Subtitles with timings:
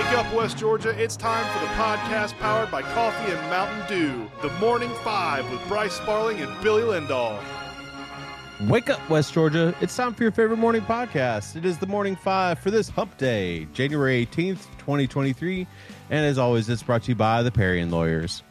[0.00, 0.98] Wake up, West Georgia.
[0.98, 4.30] It's time for the podcast powered by Coffee and Mountain Dew.
[4.40, 7.38] The Morning Five with Bryce Sparling and Billy Lindahl.
[8.66, 9.74] Wake up, West Georgia.
[9.82, 11.54] It's time for your favorite morning podcast.
[11.54, 15.66] It is the Morning Five for this hump day, January 18th, 2023.
[16.08, 18.42] And as always, it's brought to you by the Parian Lawyers.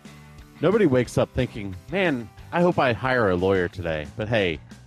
[0.62, 4.06] Nobody wakes up thinking, man, I hope I hire a lawyer today.
[4.16, 4.60] But hey,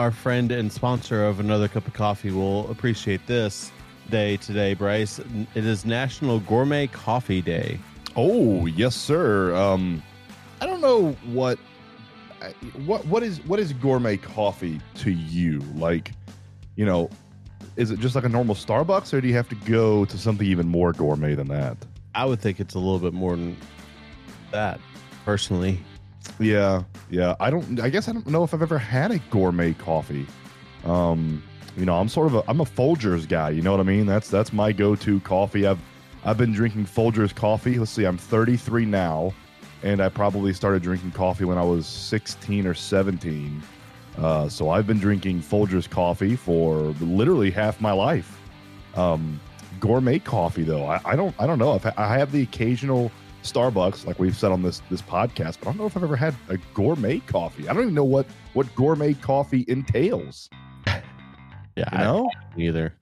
[0.00, 3.70] Our friend and sponsor of Another Cup of Coffee will appreciate this
[4.08, 5.18] day today, Bryce.
[5.54, 7.78] It is National Gourmet Coffee Day.
[8.16, 9.54] Oh yes, sir.
[9.54, 10.02] Um,
[10.62, 11.58] I don't know what
[12.86, 15.58] what what is what is gourmet coffee to you?
[15.74, 16.12] Like,
[16.76, 17.10] you know,
[17.76, 20.46] is it just like a normal Starbucks, or do you have to go to something
[20.46, 21.76] even more gourmet than that?
[22.14, 23.54] I would think it's a little bit more than
[24.50, 24.80] that,
[25.26, 25.78] personally.
[26.40, 27.36] Yeah, yeah.
[27.38, 27.78] I don't.
[27.80, 30.26] I guess I don't know if I've ever had a gourmet coffee.
[30.84, 31.42] Um,
[31.76, 33.50] you know, I'm sort of a I'm a Folgers guy.
[33.50, 34.06] You know what I mean?
[34.06, 35.66] That's that's my go-to coffee.
[35.66, 35.78] I've
[36.24, 37.78] I've been drinking Folgers coffee.
[37.78, 39.34] Let's see, I'm 33 now,
[39.82, 43.62] and I probably started drinking coffee when I was 16 or 17.
[44.18, 48.38] Uh, so I've been drinking Folgers coffee for literally half my life.
[48.94, 49.40] Um,
[49.78, 53.12] gourmet coffee, though, I, I don't I don't know if I, I have the occasional
[53.42, 56.16] Starbucks, like we've said on this this podcast, but I don't know if I've ever
[56.16, 57.68] had a gourmet coffee.
[57.68, 60.48] I don't even know what what gourmet coffee entails.
[61.76, 62.30] Yeah, You know?
[62.56, 62.94] I either.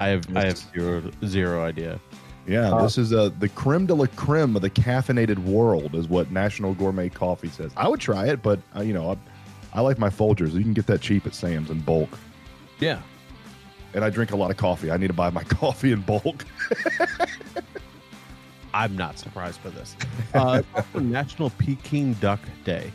[0.00, 2.00] I have I have zero zero idea.
[2.48, 6.32] Yeah, this is uh, the creme de la creme of the caffeinated world, is what
[6.32, 7.70] National Gourmet Coffee says.
[7.76, 9.16] I would try it, but uh, you know, I,
[9.78, 10.52] I like my Folgers.
[10.52, 12.18] You can get that cheap at Sam's in bulk,
[12.80, 13.00] Yeah.
[13.94, 14.90] and I drink a lot of coffee.
[14.90, 16.44] I need to buy my coffee in bulk.
[18.74, 19.96] I'm not surprised by this.
[20.34, 20.62] Uh,
[20.94, 22.90] National Peking Duck Day.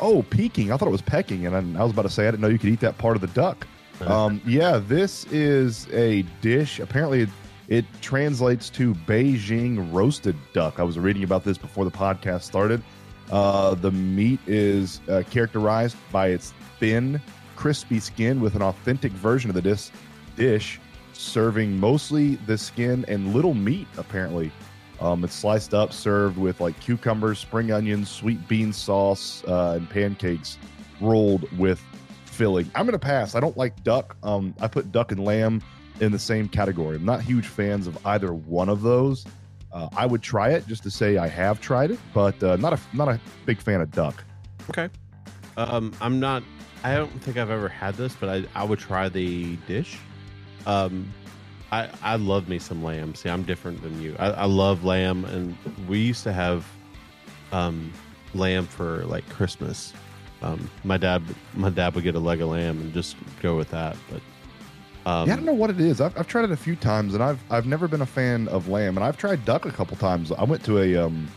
[0.00, 0.72] Oh, peking!
[0.72, 2.48] I thought it was pecking, and I, I was about to say I didn't know
[2.48, 3.66] you could eat that part of the duck.
[4.06, 6.80] Um, yeah, this is a dish.
[6.80, 7.28] Apparently, it,
[7.68, 10.80] it translates to Beijing roasted duck.
[10.80, 12.82] I was reading about this before the podcast started.
[13.30, 17.20] Uh, the meat is uh, characterized by its thin,
[17.56, 19.92] crispy skin with an authentic version of the dis-
[20.34, 20.80] dish,
[21.12, 23.86] serving mostly the skin and little meat.
[23.98, 24.50] Apparently,
[25.00, 29.88] um, it's sliced up, served with like cucumbers, spring onions, sweet bean sauce, uh, and
[29.88, 30.58] pancakes,
[31.00, 31.82] rolled with
[32.24, 32.70] filling.
[32.74, 33.34] I'm gonna pass.
[33.34, 34.16] I don't like duck.
[34.22, 35.62] Um, I put duck and lamb
[36.00, 36.96] in the same category.
[36.96, 39.26] I'm not huge fans of either one of those.
[39.72, 42.72] Uh, I would try it just to say I have tried it, but uh, not
[42.72, 44.24] a not a big fan of duck.
[44.68, 44.88] Okay.
[45.56, 46.42] Um, I'm not.
[46.82, 49.98] I don't think I've ever had this, but I, I would try the dish.
[50.66, 51.12] Um,
[51.72, 53.14] I I love me some lamb.
[53.14, 54.16] See, I'm different than you.
[54.18, 55.56] I, I love lamb, and
[55.88, 56.66] we used to have
[57.52, 57.92] um
[58.34, 59.92] lamb for like Christmas.
[60.42, 61.22] Um, my dad
[61.54, 63.96] my dad would get a leg of lamb and just go with that.
[64.10, 64.22] But
[65.10, 66.00] um, yeah, I don't know what it is.
[66.00, 68.68] I've, I've tried it a few times, and I've I've never been a fan of
[68.68, 70.32] lamb, and I've tried duck a couple times.
[70.32, 71.28] I went to a um,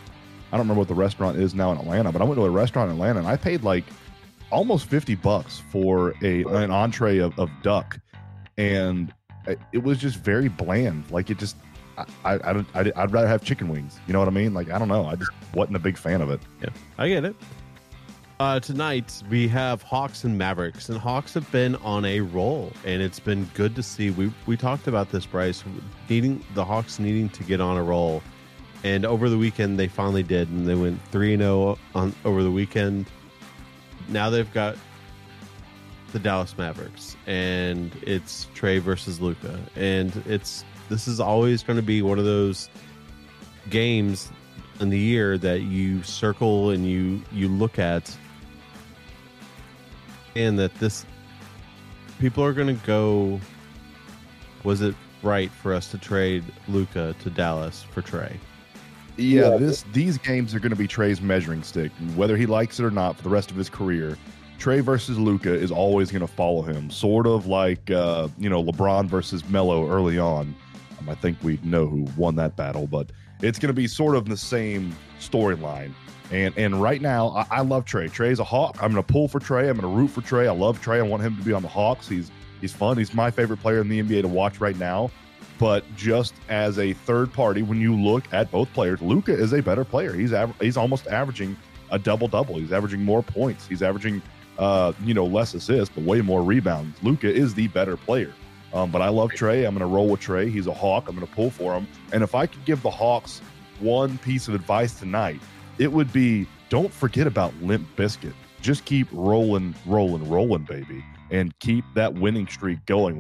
[0.52, 2.50] I don't remember what the restaurant is now in Atlanta, but I went to a
[2.50, 3.84] restaurant in Atlanta, and I paid like
[4.52, 8.00] almost fifty bucks for a an entree of, of duck,
[8.58, 9.14] and
[9.48, 11.10] it, was just very bland.
[11.12, 11.58] Like it just.
[11.98, 14.00] I, I, I, don't- I'd, I'd rather have chicken wings.
[14.08, 14.54] You know what I mean?
[14.56, 15.06] Like, I don't know.
[15.06, 16.40] I just wasn't a big fan of it.
[16.62, 17.36] Yeah, I get it.
[18.40, 23.02] Uh, tonight we have Hawks and Mavericks, and Hawks have been on a roll, and
[23.02, 24.10] it's been good to see.
[24.10, 25.64] We we talked about this, Bryce,
[26.10, 28.24] needing the Hawks needing to get on a roll,
[28.84, 32.42] and over the weekend they finally did, and they went three and zero on over
[32.44, 33.06] the weekend.
[34.10, 34.78] Now they've got
[36.14, 41.84] the Dallas Mavericks, and it's Trey versus Luka, and it's this is always going to
[41.84, 42.70] be one of those
[43.70, 44.32] games
[44.80, 48.16] in the year that you circle and you you look at
[50.36, 51.06] and that this
[52.20, 53.40] people are going to go
[54.64, 58.40] was it right for us to trade Luka to Dallas for Trey?
[59.18, 62.84] Yeah, this these games are going to be Trey's measuring stick, whether he likes it
[62.84, 64.18] or not, for the rest of his career.
[64.64, 68.64] Trey versus Luka is always going to follow him, sort of like uh, you know
[68.64, 70.56] LeBron versus Melo early on.
[71.00, 73.12] Um, I think we know who won that battle, but
[73.42, 75.92] it's going to be sort of the same storyline.
[76.32, 78.08] And and right now, I, I love Trey.
[78.08, 78.78] Trey's a Hawk.
[78.82, 79.68] I'm going to pull for Trey.
[79.68, 80.48] I'm going to root for Trey.
[80.48, 81.00] I love Trey.
[81.00, 82.08] I want him to be on the Hawks.
[82.08, 82.32] He's
[82.62, 82.98] he's fun.
[82.98, 85.12] He's my favorite player in the NBA to watch right now.
[85.60, 89.62] But just as a third party, when you look at both players, Luka is a
[89.62, 90.14] better player.
[90.14, 91.58] He's aver- he's almost averaging
[91.92, 92.58] a double double.
[92.58, 93.68] He's averaging more points.
[93.68, 94.22] He's averaging
[94.60, 97.02] uh, you know less assists, but way more rebounds.
[97.04, 98.34] Luka is the better player.
[98.74, 99.66] Um, but I love Trey.
[99.66, 100.50] I'm going to roll with Trey.
[100.50, 101.08] He's a Hawk.
[101.08, 101.88] I'm going to pull for him.
[102.12, 103.40] And if I could give the Hawks
[103.80, 105.40] one piece of advice tonight,
[105.78, 108.34] it would be don't forget about Limp Bizkit.
[108.62, 113.20] Just keep rolling, rolling, rolling, baby, and keep that winning streak going.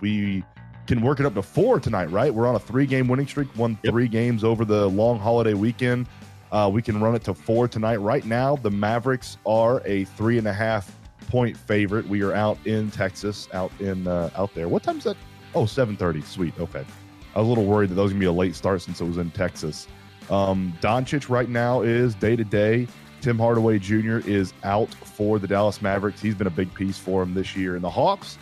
[0.00, 0.44] We,
[0.86, 2.32] can work it up to four tonight, right?
[2.32, 3.92] We're on a three game winning streak, won Yep.
[3.92, 6.08] three games over the long holiday weekend.
[6.50, 7.96] Uh, we can run it to four tonight.
[7.96, 10.94] Right now, the Mavericks are a three and a half
[11.28, 12.08] point favorite.
[12.08, 14.68] We are out in Texas, out in uh, out there.
[14.68, 15.16] What time's that?
[15.54, 16.24] Oh, 7.30.
[16.24, 16.54] Sweet.
[16.58, 16.84] Okay.
[17.34, 19.04] I was a little worried that that was gonna be a late start since it
[19.04, 19.86] was in Texas.
[20.30, 22.86] Um, Doncic right now is day to day.
[23.20, 24.18] Tim Hardaway Jr.
[24.18, 26.20] is out for the Dallas Mavericks.
[26.20, 27.74] He's been a big piece for him this year.
[27.74, 28.38] And the Hawks,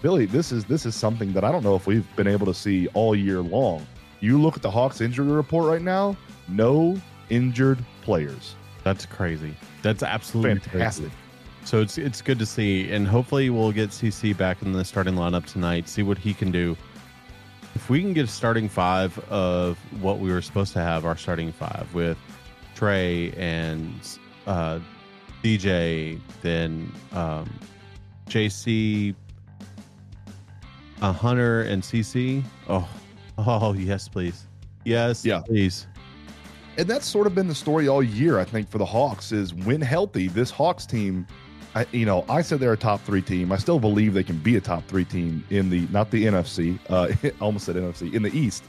[0.00, 2.54] Billy, this is this is something that I don't know if we've been able to
[2.54, 3.86] see all year long.
[4.20, 6.16] You look at the Hawks injury report right now,
[6.48, 6.96] no
[7.36, 8.54] injured players.
[8.84, 9.54] That's crazy.
[9.82, 11.04] That's absolutely Fantastic.
[11.06, 11.16] crazy.
[11.64, 15.14] So it's it's good to see, and hopefully we'll get CC back in the starting
[15.14, 15.88] lineup tonight.
[15.88, 16.76] See what he can do.
[17.74, 21.16] If we can get a starting five of what we were supposed to have, our
[21.16, 22.18] starting five with
[22.74, 23.94] Trey and
[24.46, 24.80] uh,
[25.42, 27.48] DJ, then um,
[28.28, 29.14] JC,
[31.00, 32.42] uh, Hunter, and CC.
[32.68, 32.88] Oh,
[33.38, 34.46] oh yes, please,
[34.84, 35.40] yes, Yeah.
[35.40, 35.86] please.
[36.78, 38.38] And that's sort of been the story all year.
[38.38, 41.26] I think for the Hawks is when healthy, this Hawks team.
[41.74, 43.50] I, you know, I said they're a top three team.
[43.50, 46.78] I still believe they can be a top three team in the not the NFC.
[46.90, 48.64] Uh, almost said NFC in the East.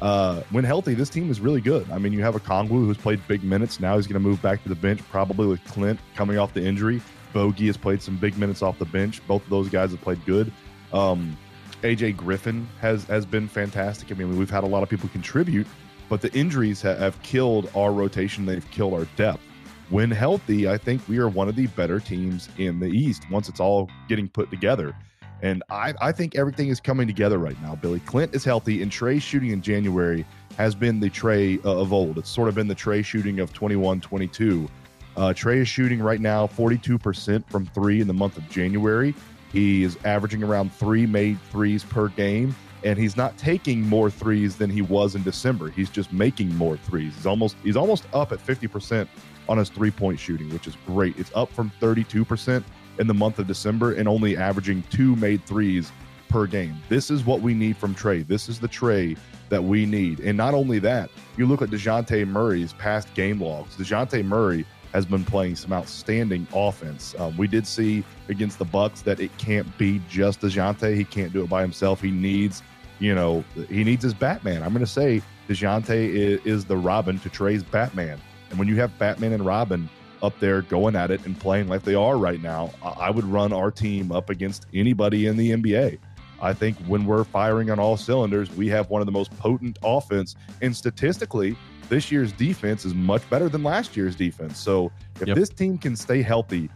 [0.00, 1.88] Uh, when healthy, this team is really good.
[1.92, 3.78] I mean, you have Okongwu who's played big minutes.
[3.78, 6.64] Now he's going to move back to the bench, probably with Clint coming off the
[6.64, 7.00] injury.
[7.32, 9.24] Bogey has played some big minutes off the bench.
[9.28, 10.52] Both of those guys have played good.
[10.92, 11.38] Um,
[11.82, 14.10] AJ Griffin has has been fantastic.
[14.10, 15.68] I mean, we've had a lot of people contribute,
[16.12, 18.44] but the injuries ha- have killed our rotation.
[18.44, 19.40] They've killed our depth.
[19.88, 23.48] When healthy, I think we are one of the better teams in the East once
[23.48, 24.94] it's all getting put together.
[25.40, 27.76] And I, I think everything is coming together right now.
[27.76, 30.26] Billy Clint is healthy, and Trey shooting in January
[30.58, 32.18] has been the Trey uh, of old.
[32.18, 34.68] It's sort of been the Trey shooting of 21 22.
[35.16, 39.14] Uh, Trey is shooting right now 42% from three in the month of January.
[39.50, 42.54] He is averaging around three made threes per game,
[42.84, 45.70] and he's not taking more threes than he was in December.
[45.70, 47.14] He's just making more threes.
[47.14, 49.08] He's almost he's almost up at 50%
[49.48, 51.18] on his three point shooting, which is great.
[51.18, 52.62] It's up from 32%
[52.98, 55.90] in the month of December and only averaging two made threes
[56.28, 56.76] per game.
[56.88, 58.22] This is what we need from Trey.
[58.22, 59.16] This is the Trey
[59.48, 60.20] that we need.
[60.20, 63.76] And not only that, you look at DeJounte Murray's past game logs.
[63.76, 67.14] DeJounte Murray has been playing some outstanding offense.
[67.18, 70.96] Um, we did see against the Bucks that it can't be just DeJounte.
[70.96, 72.00] He can't do it by himself.
[72.00, 72.62] He needs,
[72.98, 74.62] you know, he needs his Batman.
[74.62, 78.20] I'm going to say DeJounte is, is the Robin to Trey's Batman.
[78.50, 79.88] And when you have Batman and Robin
[80.22, 83.24] up there going at it and playing like they are right now, I I would
[83.24, 85.98] run our team up against anybody in the NBA.
[86.40, 89.78] I think when we're firing on all cylinders, we have one of the most potent
[89.84, 90.34] offense.
[90.60, 91.56] And statistically,
[91.88, 94.58] this year's defense is much better than last year's defense.
[94.58, 94.90] So
[95.20, 95.36] if Yep.
[95.36, 96.68] this team can stay healthy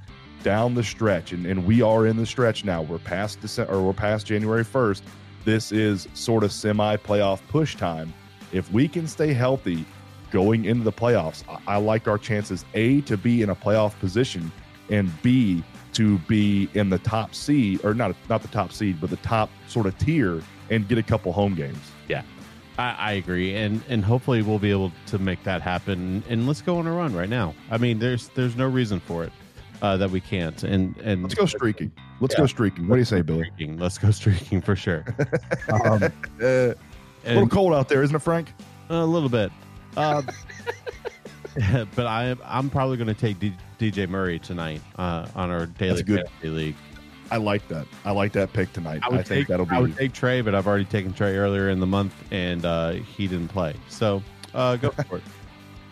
[0.44, 3.82] down the stretch, and, and we are in the stretch now, we're past December or
[3.82, 5.02] we're past January 1st.
[5.46, 8.12] This is sort of semi playoff push time.
[8.50, 9.86] If we can stay healthy
[10.32, 13.96] going into the playoffs, I, I like our chances A to be in a playoff
[14.00, 14.50] position
[14.90, 15.62] and B
[15.92, 19.48] to be in the top seed or not not the top seed, but the top
[19.68, 21.92] sort of tier and get a couple home games.
[22.76, 26.24] I, I agree, and and hopefully we'll be able to make that happen.
[26.28, 27.54] And let's go on a run right now.
[27.70, 29.32] I mean, there's there's no reason for it
[29.82, 30.62] uh, that we can't.
[30.62, 31.92] And and Let's go streaking.
[32.20, 32.40] Let's Yeah.
[32.40, 32.88] go streaking.
[32.88, 33.44] What do you say, Billy?
[33.54, 33.78] streaking.
[33.78, 35.04] Let's go streaking for sure.
[35.72, 36.02] Um,
[36.42, 36.74] Uh,
[37.24, 38.52] a little cold out there, isn't it, Frank?
[38.88, 39.50] a little bit,
[39.96, 40.24] um,
[41.96, 46.02] but I I'm probably going to take D, DJ Murray tonight uh, on our daily
[46.02, 46.18] good.
[46.26, 46.76] fantasy league.
[47.30, 47.86] I like that.
[48.04, 49.00] I like that pick tonight.
[49.02, 49.72] I, would think take, that'll be.
[49.74, 52.64] I be would take Trey, but I've already taken Trey earlier in the month, and
[52.64, 53.74] uh, he didn't play.
[53.88, 54.22] So
[54.54, 55.22] uh, go for it.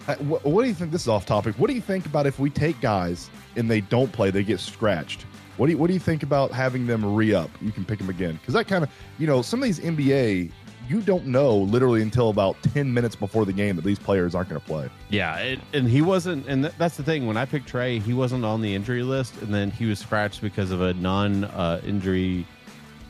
[0.08, 0.90] I- What, what do you think?
[0.92, 1.54] This is off topic.
[1.58, 4.60] What do you think about if we take guys and they don't play, they get
[4.60, 5.22] scratched?
[5.56, 7.50] What do you What do you think about having them re up?
[7.62, 10.50] You can pick them again because that kind of you know some of these NBA
[10.86, 14.50] you don't know literally until about ten minutes before the game that these players aren't
[14.50, 14.90] going to play.
[15.08, 17.26] Yeah, it, and he wasn't, and th- that's the thing.
[17.26, 20.42] When I picked Trey, he wasn't on the injury list, and then he was scratched
[20.42, 22.46] because of a non-injury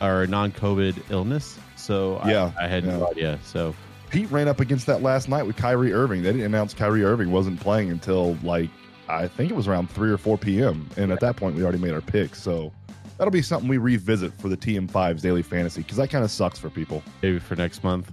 [0.00, 1.58] uh, or non-COVID illness.
[1.76, 3.38] So I- Yeah, I, had no idea.
[3.42, 3.74] So
[4.14, 6.22] Pete ran up against that last night with Kyrie Irving.
[6.22, 8.70] They didn't announce Kyrie Irving wasn't playing until like
[9.08, 10.88] I think it was around three or four p.m.
[10.96, 12.40] And at that point, we already made our picks.
[12.40, 12.72] So
[13.18, 16.60] that'll be something we revisit for the TM5's daily fantasy because that kind of sucks
[16.60, 17.02] for people.
[17.22, 18.12] Maybe for next month.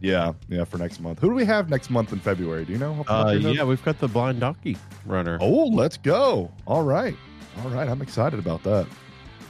[0.00, 1.20] Yeah, yeah, for next month.
[1.20, 2.66] Who do we have next month in February?
[2.66, 3.02] Do you know?
[3.08, 5.38] Uh, yeah, we've got the blind donkey runner.
[5.40, 6.50] Oh, let's go.
[6.66, 7.16] All right.
[7.64, 7.88] All right.
[7.88, 8.86] I'm excited about that.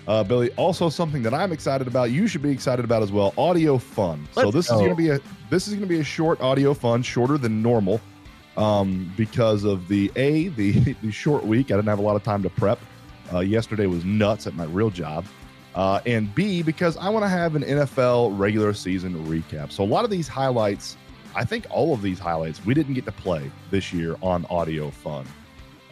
[0.08, 2.10] Uh, Billy, also something that I'm excited about.
[2.10, 3.32] You should be excited about as well.
[3.38, 4.26] Audio fun.
[4.32, 4.74] so Let's this go.
[4.74, 7.38] is going to be a this is going to be a short audio fun, shorter
[7.38, 8.00] than normal,
[8.56, 11.70] um, because of the a the the short week.
[11.70, 12.80] I didn't have a lot of time to prep.
[13.32, 15.24] Uh, yesterday was nuts at my real job,
[15.74, 19.70] uh, and b because I want to have an NFL regular season recap.
[19.70, 20.96] So a lot of these highlights,
[21.34, 24.90] I think all of these highlights, we didn't get to play this year on audio
[24.90, 25.24] fun.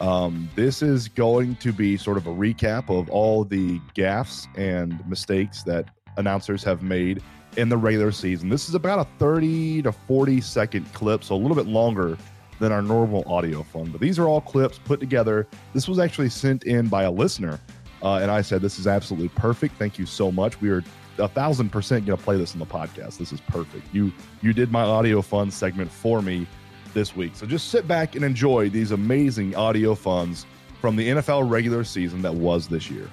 [0.01, 5.07] Um, this is going to be sort of a recap of all the gaffes and
[5.07, 7.21] mistakes that announcers have made
[7.55, 8.49] in the regular season.
[8.49, 12.17] This is about a 30 to 40 second clip, so a little bit longer
[12.59, 13.91] than our normal audio fun.
[13.91, 15.47] But these are all clips put together.
[15.71, 17.59] This was actually sent in by a listener,
[18.01, 19.75] uh, and I said, This is absolutely perfect.
[19.77, 20.59] Thank you so much.
[20.61, 20.83] We are
[21.19, 23.19] a thousand percent going to play this in the podcast.
[23.19, 23.85] This is perfect.
[23.93, 26.47] You you did my audio fun segment for me
[26.93, 27.31] this week.
[27.35, 30.45] So just sit back and enjoy these amazing audio funds
[30.79, 33.09] from the NFL regular season that was this year.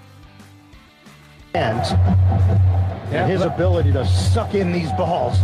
[1.54, 1.80] and
[3.12, 5.38] and his ability to suck in these balls.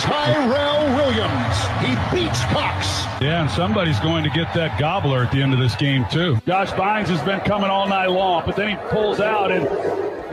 [0.00, 3.04] Tyrell Williams, he beats Cox.
[3.20, 6.36] Yeah, and somebody's going to get that gobbler at the end of this game too.
[6.46, 9.64] Josh Bynes has been coming all night long, but then he pulls out and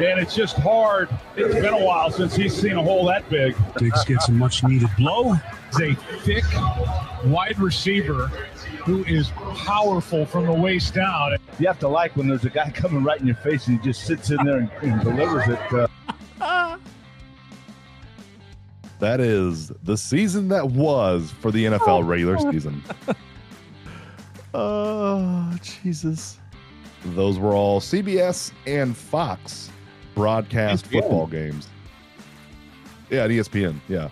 [0.04, 1.10] and it's just hard.
[1.36, 3.56] It's been a while since he's seen a hole that big.
[3.78, 5.34] Diggs gets a much needed blow.
[5.78, 6.44] He's a thick
[7.26, 8.28] wide receiver
[8.84, 11.38] who is powerful from the waist down.
[11.60, 13.86] You have to like when there's a guy coming right in your face and he
[13.86, 15.90] just sits in there and, and delivers it.
[16.40, 16.78] Uh,
[19.00, 22.84] That is the season that was for the NFL regular season.
[24.54, 26.38] Oh, Jesus.
[27.06, 29.71] Those were all CBS and Fox
[30.16, 30.92] broadcast ESPN.
[30.92, 31.68] football games.
[33.10, 33.76] Yeah, at ESPN.
[33.88, 34.10] Yeah.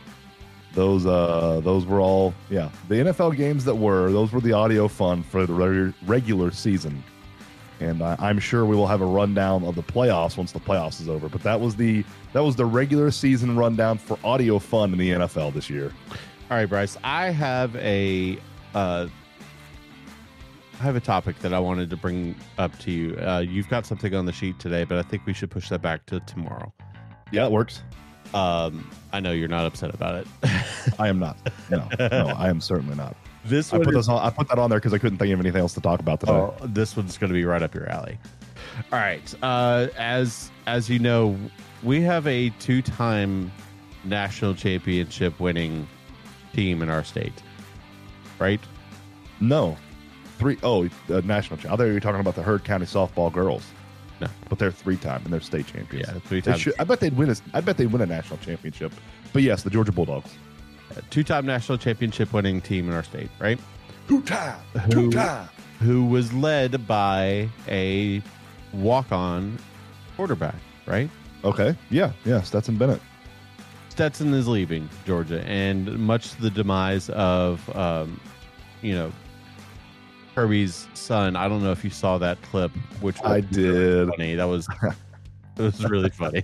[0.73, 4.87] Those uh those were all yeah, the NFL games that were, those were the audio
[4.87, 7.03] fun for the regular regular season.
[7.79, 10.99] And I, I'm sure we will have a rundown of the playoffs once the playoffs
[10.99, 11.29] is over.
[11.29, 12.03] But that was the
[12.33, 15.93] that was the regular season rundown for audio fun in the NFL this year.
[16.51, 16.97] All right, Bryce.
[17.03, 18.37] I have a
[18.75, 19.07] uh,
[20.79, 23.17] I have a topic that I wanted to bring up to you.
[23.17, 25.81] Uh, you've got something on the sheet today, but I think we should push that
[25.81, 26.71] back to tomorrow.
[27.31, 27.83] Yeah, it works.
[28.33, 30.27] Um, I know you're not upset about it.
[30.99, 31.37] I am not.
[31.69, 33.15] No, no, I am certainly not.
[33.43, 34.19] this I put is- this on.
[34.25, 36.21] I put that on there because I couldn't think of anything else to talk about
[36.21, 36.31] today.
[36.33, 38.17] Oh, this one's going to be right up your alley.
[38.93, 39.35] All right.
[39.43, 41.37] Uh, as as you know,
[41.83, 43.51] we have a two-time
[44.05, 45.87] national championship winning
[46.53, 47.33] team in our state,
[48.39, 48.61] right?
[49.41, 49.75] No,
[50.39, 51.57] three oh uh, national.
[51.59, 53.63] Cha- I thought you were talking about the Heard County softball girls.
[54.21, 54.27] No.
[54.49, 56.05] but they're three time and they're state champions.
[56.07, 56.59] Yeah, three times.
[56.59, 57.29] should- I bet they'd win.
[57.29, 58.91] A, I bet they'd win a national championship.
[59.31, 60.31] But yes, the Georgia Bulldogs.
[61.11, 63.59] Two-time national championship winning team in our state, right?
[64.07, 64.59] Two time.
[64.93, 65.11] Who-
[65.79, 68.21] Who was led by a
[68.73, 69.57] walk-on
[70.17, 70.55] quarterback,
[70.85, 71.09] right?
[71.45, 71.75] Okay.
[71.89, 72.11] Yeah.
[72.25, 72.41] Yeah.
[72.41, 73.01] Stetson Bennett.
[73.89, 78.19] Stetson is leaving Georgia, and much to the demise of, um,
[78.81, 79.11] you know,
[80.35, 81.35] Kirby's son.
[81.35, 82.71] I don't know if you saw that clip,
[83.01, 84.09] which was I really did.
[84.09, 84.35] funny.
[84.35, 84.67] That was
[85.57, 86.43] it was really funny.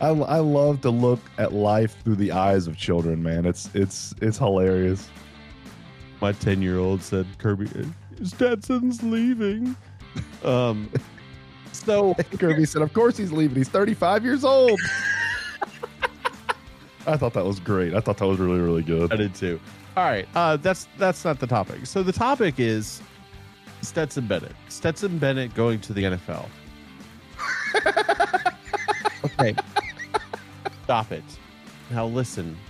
[0.00, 3.22] I, I love to look at life through the eyes of children.
[3.22, 5.08] Man, it's it's it's hilarious.
[6.20, 7.68] My ten year old said, "Kirby,
[8.22, 9.76] Stetson's leaving."
[10.42, 10.90] Um,
[11.72, 13.56] so Kirby said, "Of course he's leaving.
[13.56, 14.80] He's 35 years old."
[17.06, 17.94] I thought that was great.
[17.94, 19.12] I thought that was really really good.
[19.12, 19.60] I did too.
[19.96, 21.86] All right, uh, that's that's not the topic.
[21.86, 23.00] So the topic is
[23.82, 24.54] Stetson Bennett.
[24.68, 26.46] Stetson Bennett going to the NFL.
[29.24, 29.54] okay,
[30.84, 31.24] stop it.
[31.90, 32.56] Now listen.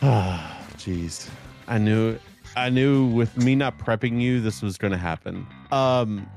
[0.00, 1.28] Ah, jeez.
[1.66, 2.16] I knew,
[2.56, 5.44] I knew with me not prepping you, this was going to happen.
[5.72, 6.28] Um,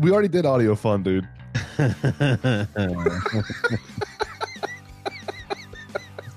[0.00, 1.26] We already did audio fun, dude.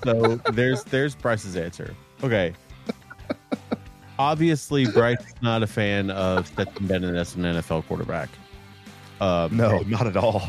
[0.04, 1.94] so there's there's Bryce's answer.
[2.22, 2.54] Okay.
[4.18, 8.28] Obviously, Bryce is not a fan of Stetson Bennett as an NFL quarterback.
[9.20, 10.42] Um, No, not at all.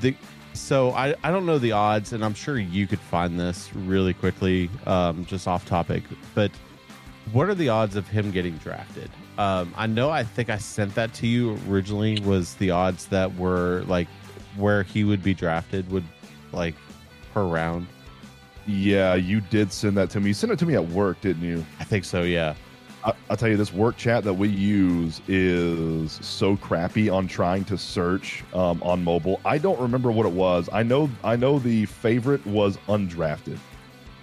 [0.00, 0.14] the
[0.54, 4.12] so I, I don't know the odds, and I'm sure you could find this really
[4.12, 6.02] quickly, um, just off topic.
[6.34, 6.50] But
[7.32, 9.10] what are the odds of him getting drafted?
[9.38, 12.20] Um, I know I think I sent that to you originally.
[12.20, 14.08] Was the odds that were like
[14.56, 16.04] where he would be drafted would
[16.52, 16.74] like
[17.32, 17.86] per round?
[18.66, 20.28] Yeah, you did send that to me.
[20.28, 21.64] You sent it to me at work, didn't you?
[21.80, 22.22] I think so.
[22.22, 22.54] Yeah.
[23.04, 27.64] I, I'll tell you, this work chat that we use is so crappy on trying
[27.64, 29.40] to search um, on mobile.
[29.44, 30.68] I don't remember what it was.
[30.72, 33.58] I know, I know the favorite was undrafted.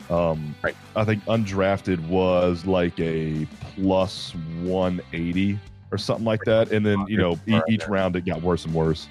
[0.10, 0.76] Um, Right.
[0.96, 5.60] I think undrafted was like a plus 180
[5.92, 6.72] or something like that.
[6.72, 9.08] And then, you know, e- each round it got worse and worse.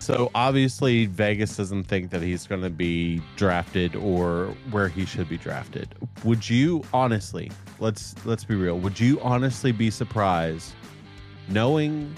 [0.00, 5.28] So obviously Vegas doesn't think that he's going to be drafted or where he should
[5.28, 5.94] be drafted.
[6.24, 10.72] Would you honestly, let's let's be real, would you honestly be surprised
[11.48, 12.14] knowing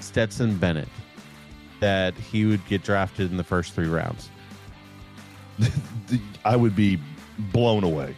[0.00, 0.88] Stetson Bennett
[1.80, 4.28] that he would get drafted in the first 3 rounds?
[6.44, 7.00] I would be
[7.38, 8.14] blown away.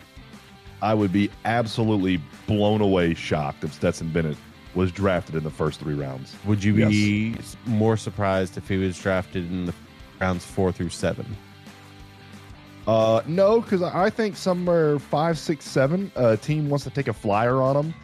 [0.83, 4.37] I would be absolutely blown away shocked if Stetson Bennett
[4.75, 6.35] was drafted in the first three rounds.
[6.47, 7.37] Would you be
[7.67, 9.75] more surprised if he was drafted in the
[10.21, 11.27] rounds 4 through 7?
[12.87, 17.13] Uh, no, because I think somewhere five, six, seven, a team wants to take a
[17.13, 17.95] flyer on him.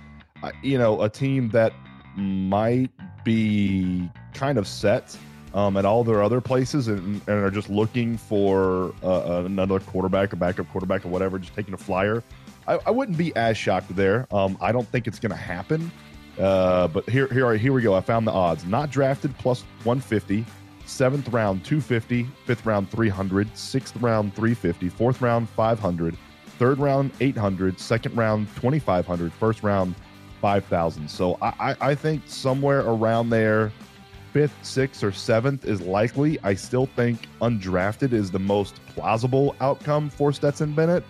[0.43, 1.73] Uh, you know, a team that
[2.17, 2.91] might
[3.25, 5.17] be kind of set
[5.55, 10.33] um, at all their other places and, and are just looking for uh, another quarterback,
[10.33, 12.23] a backup quarterback, or whatever, just taking a flyer.
[12.69, 14.33] I, I wouldn't be as shocked there.
[14.33, 15.91] Um, I don't think it's going to happen.
[16.39, 17.95] Uh, but here, here, here we go.
[17.95, 18.65] I found the odds.
[18.65, 20.45] Not drafted plus 150,
[20.87, 26.17] seventh round 250, fifth round 300, sixth round 350, fourth round 500,
[26.59, 29.95] third round 800, second round 2500, first round
[30.41, 31.09] 5000.
[31.09, 33.73] So I, I, I think somewhere around there,
[34.33, 36.39] fifth, sixth, or seventh is likely.
[36.45, 41.05] I still think undrafted is the most plausible outcome for Stetson Bennett.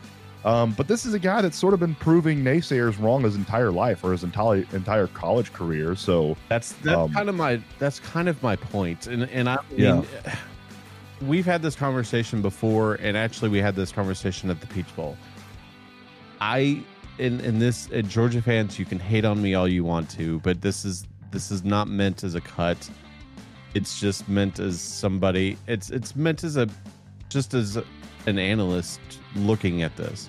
[0.44, 3.72] Um, but this is a guy that's sort of been proving naysayers wrong his entire
[3.72, 5.96] life or his entire entire college career.
[5.96, 9.06] So That's that's Um, kind of my that's kind of my point.
[9.08, 10.06] And and I mean
[11.22, 15.16] we've had this conversation before and actually we had this conversation at the Peach Bowl.
[16.40, 16.82] I
[17.18, 20.38] in in this uh, Georgia fans you can hate on me all you want to,
[20.40, 22.88] but this is this is not meant as a cut.
[23.74, 26.68] It's just meant as somebody it's it's meant as a
[27.28, 27.76] just as
[28.26, 29.00] an analyst
[29.34, 30.28] looking at this.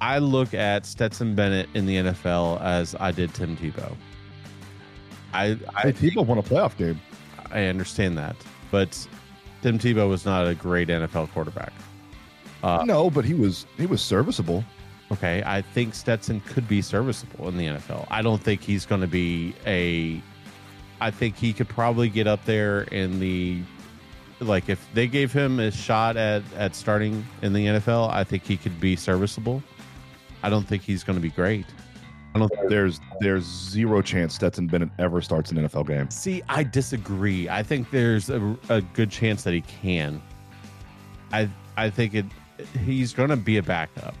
[0.00, 3.94] I look at Stetson Bennett in the NFL as I did Tim Tebow.
[5.32, 7.00] I I, hey, Tebow won a playoff game.
[7.50, 8.36] I understand that,
[8.70, 9.06] but
[9.62, 11.72] Tim Tebow was not a great NFL quarterback.
[12.62, 14.64] Uh, no, but he was he was serviceable.
[15.12, 18.06] Okay, I think Stetson could be serviceable in the NFL.
[18.10, 20.22] I don't think he's going to be a.
[21.00, 23.62] I think he could probably get up there in the,
[24.40, 28.44] like if they gave him a shot at at starting in the NFL, I think
[28.44, 29.62] he could be serviceable.
[30.42, 31.66] I don't think he's going to be great.
[32.34, 32.52] I don't.
[32.68, 36.10] There's there's zero chance Stetson Bennett ever starts an NFL game.
[36.10, 37.48] See, I disagree.
[37.48, 40.22] I think there's a, a good chance that he can.
[41.32, 42.26] I I think it
[42.84, 44.14] he's going to be a backup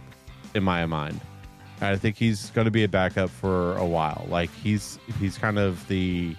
[0.54, 1.20] in my mind.
[1.80, 4.26] I think he's going to be a backup for a while.
[4.28, 6.34] Like he's he's kind of the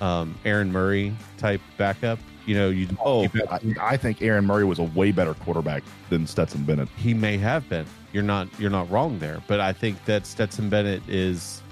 [0.00, 2.18] um, Aaron Murray type backup.
[2.46, 6.26] You know, you Oh, I, I think Aaron Murray was a way better quarterback than
[6.26, 6.88] Stetson Bennett.
[6.96, 7.86] he may have been.
[8.12, 11.62] You're not you're not wrong there, but I think that Stetson Bennett is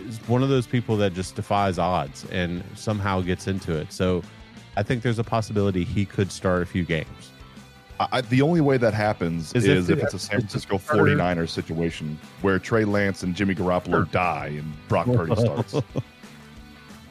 [0.00, 3.92] is one of those people that just defies odds and somehow gets into it.
[3.92, 4.22] So
[4.76, 7.30] I think there's a possibility he could start a few games.
[7.98, 11.48] I, the only way that happens Is is, if if, it's a San Francisco 49ers
[11.48, 15.74] situation where Trey Lance and Jimmy Garoppolo die and Brock Purdy starts.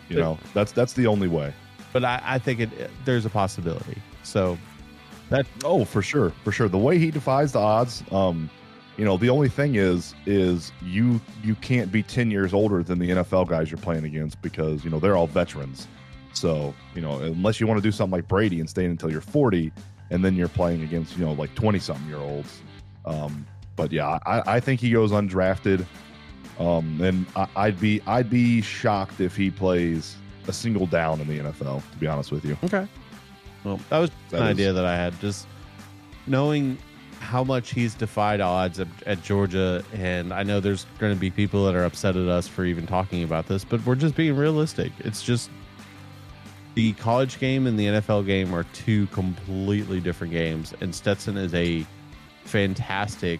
[0.07, 1.51] You know, that's that's the only way.
[1.95, 4.01] But I, I think it there's a possibility.
[4.23, 4.57] So
[5.29, 6.67] that Oh, for sure, for sure.
[6.67, 8.49] The way he defies the odds, um,
[8.97, 12.99] you know, the only thing is, is you you can't be ten years older than
[12.99, 15.87] the NFL guys you're playing against because you know they're all veterans.
[16.33, 19.21] So you know, unless you want to do something like Brady and stay until you're
[19.21, 19.71] forty,
[20.09, 22.61] and then you're playing against you know like twenty something year olds.
[23.05, 25.85] Um, but yeah, I, I think he goes undrafted.
[26.59, 31.27] Um, and I, I'd be I'd be shocked if he plays a single down in
[31.27, 31.81] the NFL.
[31.91, 32.57] To be honest with you.
[32.63, 32.87] Okay.
[33.63, 35.19] Well, that was That an is- idea that I had.
[35.19, 35.47] Just
[36.27, 36.77] knowing
[37.19, 41.31] how much he's defied odds at, at Georgia, and I know there's going to be
[41.31, 44.35] people that are upset at us for even talking about this, but we're just being
[44.35, 44.91] realistic.
[44.99, 45.49] It's just
[46.75, 51.53] the college game and the NFL game are two completely different games, and Stetson is
[51.55, 51.85] a
[52.43, 53.39] fantastic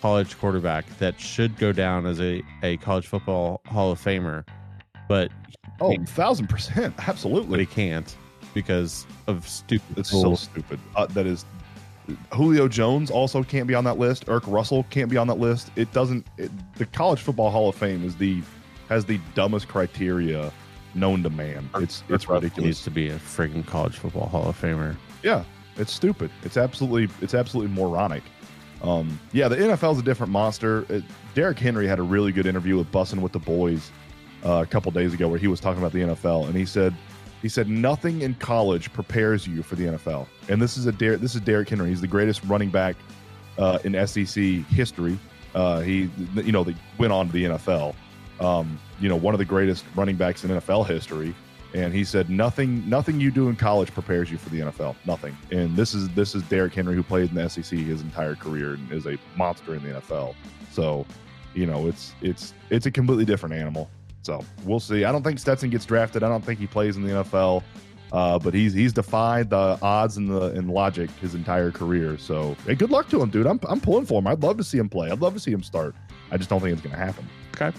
[0.00, 4.44] college quarterback that should go down as a, a college football Hall of Famer,
[5.08, 5.30] but
[5.80, 7.60] Oh, thousand percent, but absolutely.
[7.60, 8.16] he can't
[8.52, 10.78] because of stupid It's so stupid.
[10.94, 11.44] Uh, that is
[12.32, 14.26] Julio Jones also can't be on that list.
[14.28, 15.70] Eric Russell can't be on that list.
[15.76, 16.26] It doesn't.
[16.38, 18.42] It, the College Football Hall of Fame is the
[18.88, 20.52] has the dumbest criteria
[20.94, 21.68] known to man.
[21.76, 22.84] It's it's needs ridiculous.
[22.84, 24.96] to be a friggin' college football Hall of Famer.
[25.22, 25.44] Yeah,
[25.76, 26.30] it's stupid.
[26.42, 28.22] It's absolutely it's absolutely moronic.
[28.82, 30.84] Um, yeah, the NFL is a different monster.
[30.90, 33.90] It, Derrick Henry had a really good interview with Bussin' with the Boys
[34.44, 36.94] uh, a couple days ago where he was talking about the NFL, and he said
[37.42, 40.26] he said nothing in college prepares you for the NFL.
[40.48, 41.90] And this is a Der- this is Derrick Henry.
[41.90, 42.96] He's the greatest running back
[43.58, 45.18] uh, in SEC history.
[45.54, 47.94] Uh, he you know they went on to the NFL.
[48.40, 51.34] Um, you know one of the greatest running backs in NFL history.
[51.74, 54.94] And he said nothing nothing you do in college prepares you for the NFL.
[55.04, 55.36] Nothing.
[55.50, 58.74] And this is this is Derrick Henry who played in the SEC his entire career
[58.74, 60.36] and is a monster in the NFL.
[60.70, 61.04] So,
[61.52, 63.90] you know, it's it's it's a completely different animal.
[64.24, 65.04] So we'll see.
[65.04, 66.22] I don't think Stetson gets drafted.
[66.22, 67.62] I don't think he plays in the NFL.
[68.12, 72.16] Uh, but he's he's defied the odds and the and logic his entire career.
[72.16, 73.46] So hey, good luck to him, dude.
[73.46, 74.28] I'm I'm pulling for him.
[74.28, 75.10] I'd love to see him play.
[75.10, 75.94] I'd love to see him start.
[76.30, 77.28] I just don't think it's going to happen.
[77.54, 77.76] Okay.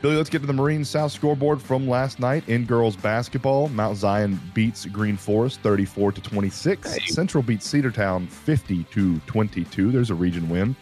[0.00, 3.68] Billy, let's get to the Marine South scoreboard from last night in girls basketball.
[3.68, 7.12] Mount Zion beats Green Forest 34 to 26.
[7.12, 9.92] Central beats Cedartown 50 to 22.
[9.92, 10.74] There's a region win.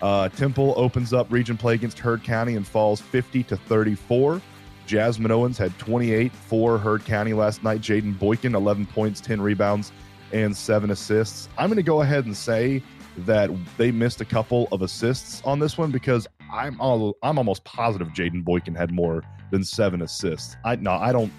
[0.00, 4.40] Uh, Temple opens up region play against Heard County and falls 50 to 34.
[4.86, 7.80] Jasmine Owens had 28 for Heard County last night.
[7.80, 9.92] Jaden Boykin 11 points, 10 rebounds,
[10.32, 11.48] and seven assists.
[11.58, 12.82] I'm going to go ahead and say
[13.18, 17.64] that they missed a couple of assists on this one because I'm all, I'm almost
[17.64, 20.56] positive Jaden Boykin had more than seven assists.
[20.64, 21.32] I no, I don't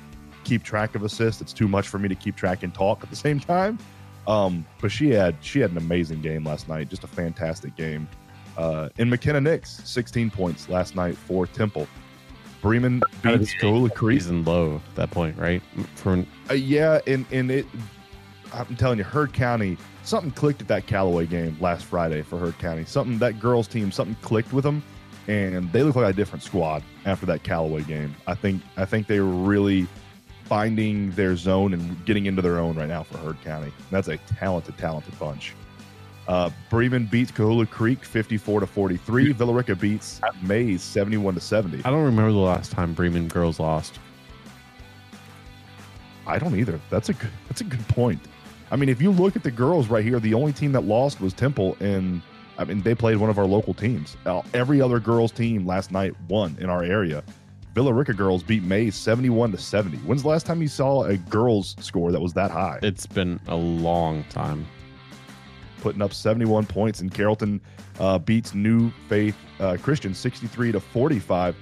[0.44, 1.42] keep track of assists.
[1.42, 3.78] It's too much for me to keep track and talk at the same time.
[4.28, 8.08] Um, but she had she had an amazing game last night, just a fantastic game.
[8.58, 11.88] Uh, and McKenna Nix, 16 points last night for Temple.
[12.62, 14.22] Bremen beats Coahulla Creek.
[14.22, 15.62] Season low at that point, right?
[15.96, 17.66] For uh, yeah, and and it,
[18.54, 22.58] I'm telling you, Heard County something clicked at that Callaway game last Friday for Heard
[22.58, 22.84] County.
[22.84, 24.84] Something that girls team, something clicked with them,
[25.28, 28.16] and they look like a different squad after that Callaway game.
[28.28, 29.88] I think I think they were really
[30.46, 33.68] finding their zone and getting into their own right now for Heard County.
[33.68, 35.54] And that's a talented, talented bunch.
[36.30, 39.32] Uh, Bremen beats Coahulla Creek 54 to 43.
[39.34, 41.84] Villa Rica beats Mays 71 to 70.
[41.84, 43.98] I don't remember the last time Bremen girls lost.
[46.28, 46.80] I don't either.
[46.92, 47.32] That's a good.
[47.48, 48.22] That's a good point.
[48.70, 51.20] I mean, if you look at the girls right here, the only team that lost
[51.20, 52.22] was Temple, and
[52.60, 54.16] I mean they played one of our local teams.
[54.28, 57.24] Uh, every other girls team last night won in our area.
[57.74, 59.98] Villa Rica girls beat May seventy-one to seventy.
[59.98, 62.78] When's the last time you saw a girls score that was that high?
[62.84, 64.68] It's been a long time.
[65.82, 67.62] Putting up seventy-one points, and Carrollton
[68.00, 71.56] uh, beats New Faith uh, Christian sixty-three to forty-five.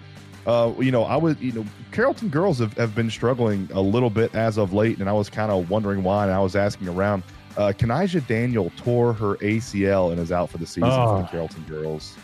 [0.46, 4.10] Uh, you know, I was, you know, Carrollton girls have, have been struggling a little
[4.10, 6.24] bit as of late, and I was kind of wondering why.
[6.24, 7.24] And I was asking around.
[7.58, 11.18] Uh, Daniel tore her ACL and is out for the season oh.
[11.18, 12.16] for the Carrollton girls.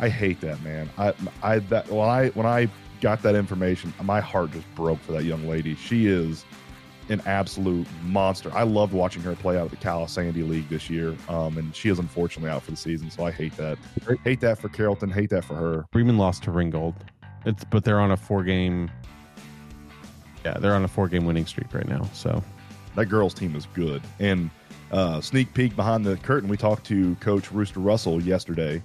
[0.00, 0.88] I hate that, man.
[0.98, 1.12] I,
[1.42, 2.68] I that when I when I
[3.00, 5.76] got that information, my heart just broke for that young lady.
[5.76, 6.44] She is
[7.12, 8.50] an absolute monster.
[8.52, 11.74] I loved watching her play out of the Cal Sandy League this year, um, and
[11.74, 13.10] she is unfortunately out for the season.
[13.10, 13.78] So I hate that.
[14.24, 15.10] Hate that for Carrollton.
[15.10, 15.84] Hate that for her.
[15.92, 16.94] Bremen lost to Ringgold.
[17.44, 18.90] It's but they're on a four game.
[20.44, 22.02] Yeah, they're on a four game winning streak right now.
[22.12, 22.42] So
[22.96, 24.02] that girls team is good.
[24.18, 24.50] And
[24.90, 28.82] uh, sneak peek behind the curtain, we talked to Coach Rooster Russell yesterday.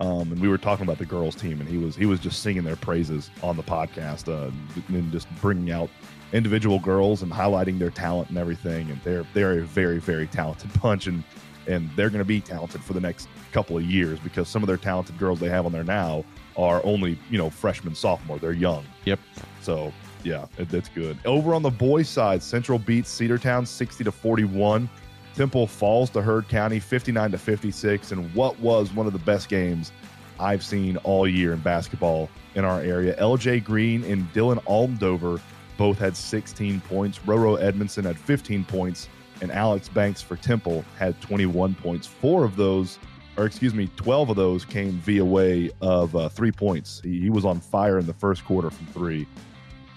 [0.00, 2.42] Um, and we were talking about the girls team, and he was he was just
[2.42, 4.50] singing their praises on the podcast, uh,
[4.88, 5.90] and just bringing out
[6.32, 8.90] individual girls and highlighting their talent and everything.
[8.90, 11.24] And they're they're a very very talented bunch, and
[11.66, 14.66] and they're going to be talented for the next couple of years because some of
[14.66, 16.24] their talented girls they have on there now
[16.56, 18.38] are only you know freshman sophomore.
[18.38, 18.84] They're young.
[19.04, 19.18] Yep.
[19.62, 21.18] So yeah, it, that's good.
[21.24, 24.88] Over on the boys' side, Central beats Cedartown sixty to forty one.
[25.38, 29.48] Temple falls to Heard County 59 to 56 and what was one of the best
[29.48, 29.92] games
[30.40, 33.14] I've seen all year in basketball in our area.
[33.18, 35.40] LJ Green and Dylan Aldover
[35.76, 37.20] both had 16 points.
[37.20, 39.08] Roro Edmondson had 15 points,
[39.40, 42.04] and Alex Banks for Temple had 21 points.
[42.04, 42.98] Four of those,
[43.36, 47.00] or excuse me, 12 of those came via way of uh, three points.
[47.04, 49.24] He, he, was on fire in the first quarter from three.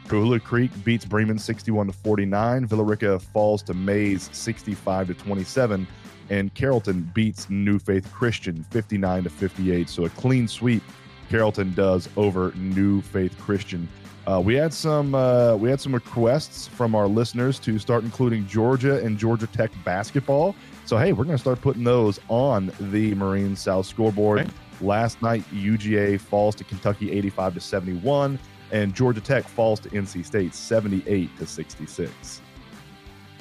[0.08, 2.66] Coahulla Creek beats Bremen 61 to 49.
[2.66, 5.88] Villa Rica falls to Mays 65 to 27.
[6.30, 9.90] And Carrollton beats New Faith Christian 59 to 58.
[9.90, 10.84] So a clean sweep
[11.30, 13.88] Carrollton does over New Faith Christian.
[14.28, 18.46] Uh, we had some uh, we had some requests from our listeners to start including
[18.48, 20.56] Georgia and Georgia Tech basketball.
[20.86, 24.48] So hey, we're going to start putting those on the Marine South scoreboard.
[24.82, 28.40] Last night, UGA falls to Kentucky 85 to 71,
[28.72, 32.42] and Georgia Tech falls to NC State 78 to 66.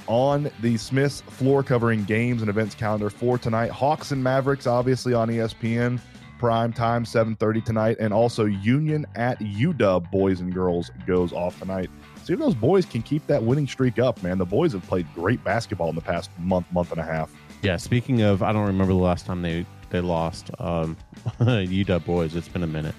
[0.07, 5.15] On the Smiths floor covering games and events calendar for tonight, Hawks and Mavericks obviously
[5.15, 6.01] on ESPN
[6.39, 11.91] prime time 7.30 tonight and also union at uw boys and girls goes off tonight
[12.25, 15.07] see if those boys can keep that winning streak up man the boys have played
[15.15, 17.31] great basketball in the past month month and a half
[17.63, 20.51] Yeah, speaking of, I don't remember the last time they they lost.
[20.59, 20.97] Um,
[21.41, 22.95] UW boys, it's been a minute.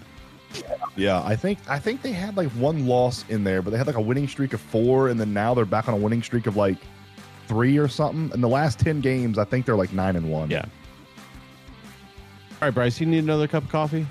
[0.95, 3.87] Yeah, I think I think they had like one loss in there, but they had
[3.87, 6.47] like a winning streak of four, and then now they're back on a winning streak
[6.47, 6.77] of like
[7.47, 8.31] three or something.
[8.33, 10.49] In the last ten games, I think they're like nine and one.
[10.49, 10.65] Yeah.
[12.61, 14.05] All right, Bryce, you need another cup of coffee?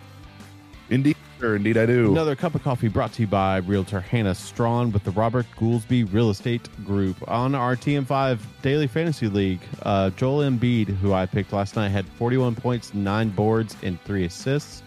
[0.90, 2.10] indeed, sir, indeed, I do.
[2.10, 6.12] Another cup of coffee brought to you by Realtor Hannah Strawn with the Robert Goolsby
[6.12, 9.60] Real Estate Group on our TM5 Daily Fantasy League.
[9.82, 14.24] Uh, Joel Embiid, who I picked last night, had 41 points, nine boards, and three
[14.24, 14.82] assists.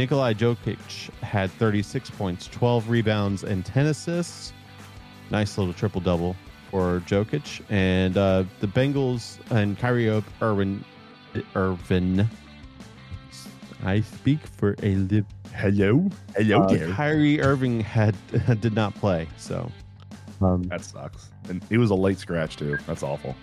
[0.00, 4.54] Nikolai Jokic had 36 points, 12 rebounds, and 10 assists.
[5.30, 6.34] Nice little triple double
[6.70, 7.60] for Jokic.
[7.68, 10.08] And uh, the Bengals and Kyrie
[10.40, 10.82] Irvin,
[11.54, 12.26] Irvin.
[13.84, 15.26] I speak for a living.
[15.54, 16.88] Hello, hello Uh, there.
[16.94, 18.16] Kyrie Irving had
[18.62, 19.70] did not play, so
[20.40, 21.28] um, That sucks.
[21.50, 22.78] And he was a late scratch too.
[22.86, 23.36] That's awful.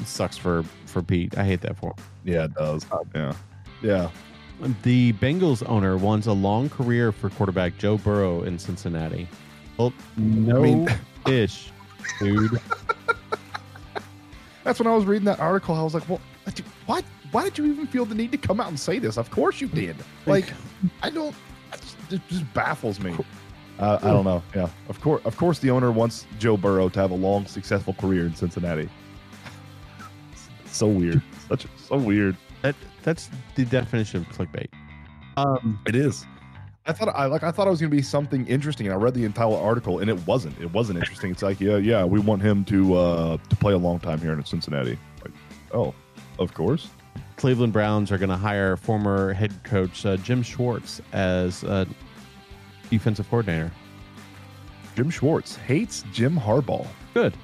[0.00, 1.38] it sucks for for Pete.
[1.38, 2.04] I hate that for him.
[2.24, 2.84] Yeah, it does.
[3.14, 3.32] Yeah,
[3.82, 4.10] yeah.
[4.82, 9.28] The Bengals owner wants a long career for quarterback Joe Burrow in Cincinnati.
[9.76, 10.88] Well, no mean-
[11.26, 11.70] ish,
[12.18, 12.60] dude.
[14.64, 15.74] That's when I was reading that article.
[15.74, 16.20] I was like, well,
[16.86, 17.02] why?
[17.32, 19.16] Why did you even feel the need to come out and say this?
[19.18, 19.96] Of course you did.
[20.26, 20.52] Like,
[21.02, 21.34] I don't.
[22.10, 23.14] It just baffles me.
[23.78, 24.42] Uh, I don't know.
[24.54, 25.22] Yeah, of course.
[25.24, 28.88] Of course, the owner wants Joe Burrow to have a long, successful career in Cincinnati.
[30.66, 31.20] so weird.
[31.48, 32.36] Such so weird.
[32.62, 32.74] That
[33.06, 34.66] that's the definition of clickbait.
[35.36, 36.26] Um, It is.
[36.86, 39.14] I thought I like I thought it was gonna be something interesting, and I read
[39.14, 40.60] the entire article, and it wasn't.
[40.60, 41.30] It wasn't interesting.
[41.30, 44.32] It's like, yeah, yeah, we want him to uh to play a long time here
[44.32, 44.98] in Cincinnati.
[45.24, 45.32] Like,
[45.72, 45.94] oh,
[46.38, 46.88] of course.
[47.36, 51.84] Cleveland Browns are going to hire former head coach uh, Jim Schwartz as uh,
[52.88, 53.70] defensive coordinator.
[54.94, 56.86] Jim Schwartz hates Jim Harbaugh.
[57.12, 57.34] Good.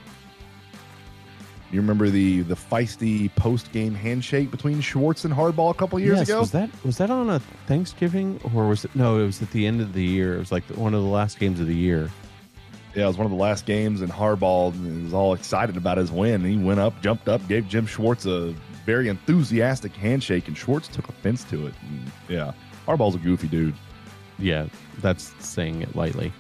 [1.73, 6.19] You remember the the feisty post game handshake between Schwartz and Harbaugh a couple years
[6.19, 6.41] yes, ago?
[6.41, 8.95] was that was that on a Thanksgiving or was it?
[8.95, 10.37] No, it was at the end of the year.
[10.37, 12.11] It was like one of the last games of the year.
[12.95, 16.13] Yeah, it was one of the last games, and Harbaugh was all excited about his
[16.13, 16.45] win.
[16.45, 18.55] And he went up, jumped up, gave Jim Schwartz a
[18.85, 21.75] very enthusiastic handshake, and Schwartz took offense to it.
[21.89, 22.53] And, yeah,
[22.87, 23.75] Harbaugh's a goofy dude.
[24.39, 24.67] Yeah,
[25.01, 26.35] that's saying it lightly.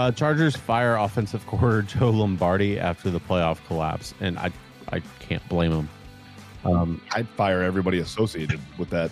[0.00, 4.50] Uh, Chargers fire offensive coordinator Joe Lombardi after the playoff collapse, and I
[4.90, 5.88] I can't blame him.
[6.64, 9.10] Um, I'd fire everybody associated with that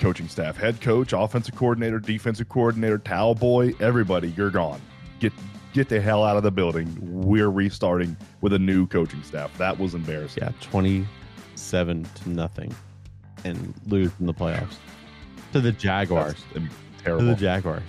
[0.00, 4.80] coaching staff head coach, offensive coordinator, defensive coordinator, towel boy, everybody, you're gone.
[5.20, 5.32] Get
[5.72, 6.92] get the hell out of the building.
[7.00, 9.56] We're restarting with a new coaching staff.
[9.58, 10.42] That was embarrassing.
[10.42, 12.74] yeah, twenty-seven to nothing,
[13.44, 14.78] and lose in the playoffs
[15.52, 16.34] to the Jaguars.
[16.52, 17.26] That's, mean, To terrible.
[17.26, 17.82] the Jaguars.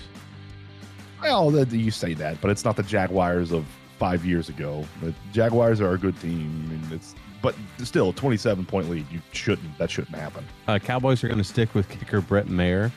[1.26, 3.66] Well, you say that, but it's not the Jaguars of
[3.98, 4.86] five years ago.
[5.02, 6.80] The Jaguars are a good team.
[6.92, 9.06] It's but still, twenty-seven point lead.
[9.12, 9.78] You shouldn't.
[9.78, 10.46] That shouldn't happen.
[10.68, 12.92] Uh, Cowboys are going to stick with kicker Brett Mayer.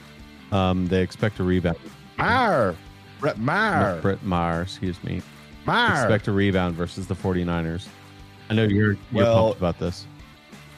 [0.53, 1.79] Um, they expect a rebound.
[2.17, 2.75] Meyer,
[3.21, 5.23] Brett Meyer, Brett Maher, excuse me.
[5.67, 6.03] Meyer.
[6.03, 7.87] Expect a rebound versus the 49ers.
[8.51, 10.07] I know you're you're Well- pumped about this.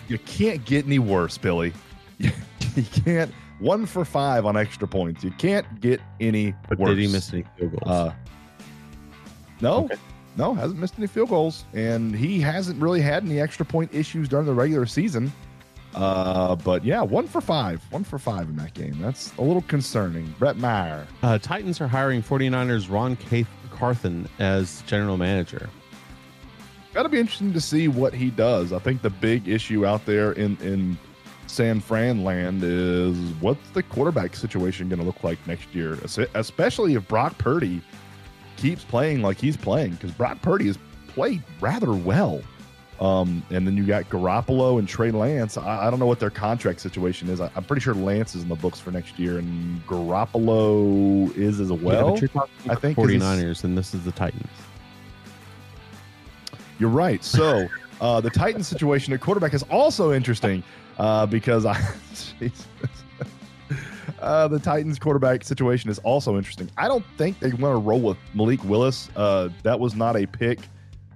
[0.09, 1.73] you can't get any worse, Billy.
[2.19, 2.31] you
[3.05, 3.33] can't.
[3.61, 5.23] One for five on extra points.
[5.23, 6.91] You can't get any But worse.
[6.91, 7.83] did he miss any field goals?
[7.91, 8.13] Uh,
[9.61, 9.97] no, Okay.
[10.37, 14.29] no, hasn't missed any field goals, and he hasn't really had any extra point issues
[14.29, 15.31] during the regular season.
[15.95, 18.97] Uh, but yeah, one for five, one for five in that game.
[19.01, 20.33] That's a little concerning.
[20.39, 21.07] Brett Meyer.
[21.23, 25.69] Uh, Titans are hiring 49ers Ron Cath- Carthon as general manager.
[26.95, 28.73] Got to be interesting to see what he does.
[28.73, 30.97] I think the big issue out there in in
[31.51, 35.99] San Fran land is what's the quarterback situation going to look like next year,
[36.35, 37.83] especially if Brock Purdy
[38.57, 42.41] keeps playing like he's playing because Brock Purdy has played rather well.
[43.01, 45.57] Um, and then you got Garoppolo and Trey Lance.
[45.57, 47.41] I, I don't know what their contract situation is.
[47.41, 51.61] I, I'm pretty sure Lance is in the books for next year, and Garoppolo is
[51.61, 52.19] as Yeah, well.
[52.19, 52.29] you're
[52.69, 54.47] I think 'cause he's- 49ers, and this is the Titans.
[56.79, 57.25] You're right.
[57.25, 57.69] So
[58.03, 60.63] uh, the Titans situation at quarterback is also interesting
[61.01, 61.81] uh, because I,
[64.21, 66.71] uh, the Titans quarterback situation is also interesting.
[66.77, 69.09] I don't think they want to roll with Malik Willis.
[69.17, 70.59] Uh, that was not a pick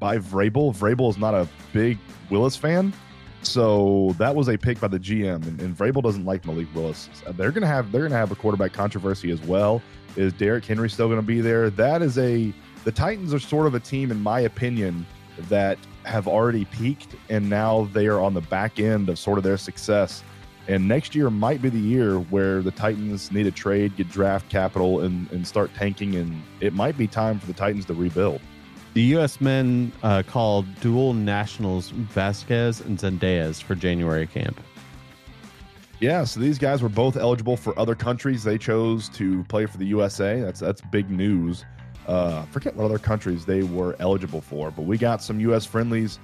[0.00, 0.74] by Vrabel.
[0.74, 1.98] Vrabel is not a big
[2.30, 2.94] Willis fan.
[3.42, 7.10] So that was a pick by the GM, and, and Vrabel doesn't like Malik Willis.
[7.32, 9.82] They're gonna have they're gonna have a quarterback controversy as well.
[10.16, 11.68] Is Derrick Henry still gonna be there?
[11.68, 15.04] That is a the Titans are sort of a team, in my opinion,
[15.50, 19.44] that have already peaked and now they are on the back end of sort of
[19.44, 20.22] their success.
[20.66, 24.48] And next year might be the year where the Titans need a trade, get draft
[24.48, 26.14] capital, and, and start tanking.
[26.14, 28.40] And it might be time for the Titans to rebuild.
[28.94, 29.40] The U.S.
[29.40, 34.58] men uh, called dual nationals Vasquez and Zendejas for January camp.
[36.00, 38.44] Yeah, so these guys were both eligible for other countries.
[38.44, 40.40] They chose to play for the USA.
[40.40, 41.64] That's that's big news.
[42.06, 45.64] Uh, forget what other countries they were eligible for, but we got some U.S.
[45.64, 46.18] friendlies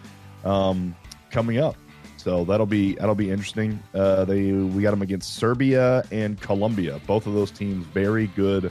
[0.44, 0.94] um,
[1.30, 1.76] coming up,
[2.16, 3.82] so that'll be that'll be interesting.
[3.94, 7.00] Uh, they we got them against Serbia and Colombia.
[7.06, 8.70] Both of those teams very good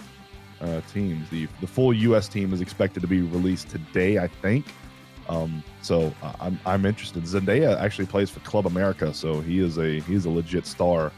[0.61, 1.29] uh, teams.
[1.29, 2.27] The the full U.S.
[2.27, 4.65] team is expected to be released today, I think.
[5.29, 7.23] Um, so uh, I'm I'm interested.
[7.23, 11.11] Zendejas actually plays for Club America, so he is a he's a legit star,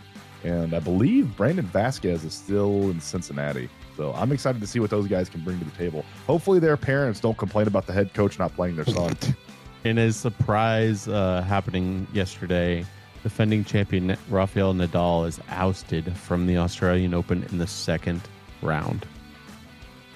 [0.44, 3.70] and I believe Brandon Vasquez is still in Cincinnati.
[3.98, 6.06] So I'm excited to see what those guys can bring to the table.
[6.28, 9.16] Hopefully, their parents don't complain about the head coach not playing their son.
[9.84, 12.86] In a surprise uh, happening yesterday,
[13.24, 18.22] defending champion Rafael Nadal is ousted from the Australian Open in the second
[18.62, 19.08] round.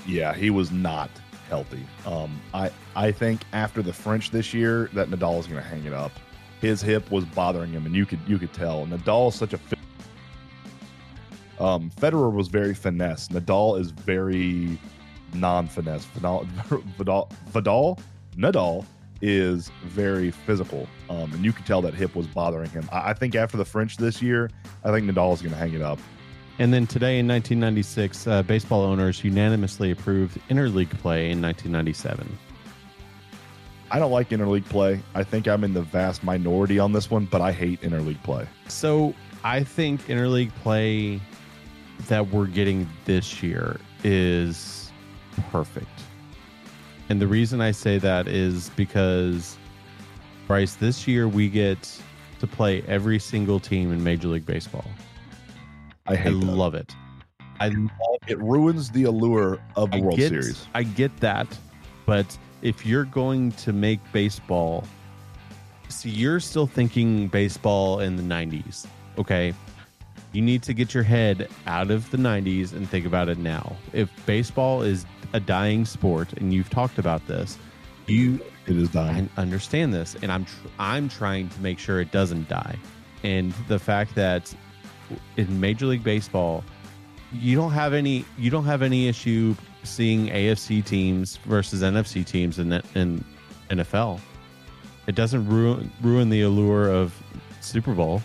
[0.06, 1.10] yeah, he was not
[1.50, 1.84] healthy.
[2.06, 5.86] Um, I I think after the French this year, that Nadal is going to hang
[5.86, 6.12] it up.
[6.62, 8.86] His hip was bothering him, and you could you could tell.
[8.86, 9.58] Nadal is such a
[11.60, 13.30] um, Federer was very finesse.
[13.30, 14.78] Nadal is very
[15.34, 16.06] non-finesse.
[16.06, 16.44] Vidal,
[16.98, 18.00] Vidal, Vidal
[18.38, 18.86] Nadal
[19.22, 22.88] is very physical, um, and you could tell that hip was bothering him.
[22.92, 24.50] I, I think after the French this year,
[24.84, 26.00] I think Nadal is going to hang it up.
[26.60, 32.38] And then today in 1996, uh, baseball owners unanimously approved interleague play in 1997.
[33.92, 35.02] I don't like interleague play.
[35.14, 38.48] I think I'm in the vast minority on this one, but I hate interleague play.
[38.68, 39.14] So
[39.44, 41.22] I think interleague play
[42.08, 44.92] that we're getting this year is
[45.52, 45.88] perfect.
[47.10, 49.58] And the reason I say that is because,
[50.48, 52.02] Bryce, this year we get
[52.40, 54.86] to play every single team in Major League Baseball.
[56.08, 56.96] I I love it.
[57.60, 58.40] I love it.
[58.40, 60.68] Ruins the allure of the I World get, Series.
[60.74, 61.48] I get that,
[62.06, 64.84] but if you're going to make baseball,
[65.88, 68.86] see, you're still thinking baseball in the '90s.
[69.18, 69.54] Okay,
[70.36, 73.76] you need to get your head out of the '90s and think about it now.
[73.94, 77.58] If baseball is a dying sport, and you've talked about this,
[78.08, 79.30] you It is dying.
[79.38, 82.78] I understand this, and I'm tr- I'm trying to make sure it doesn't die.
[83.24, 84.54] And the fact that
[85.38, 86.64] in Major League Baseball,
[87.32, 92.60] you don't have any you don't have any issue seeing AFC teams versus NFC teams
[92.60, 93.24] in in
[93.70, 94.20] NFL.
[95.08, 97.14] It doesn't ruin ruin the allure of
[97.62, 98.22] Super Bowl.